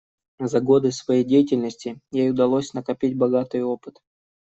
[0.39, 4.01] За годы своей деятельности ей удалось накопить богатый опыт.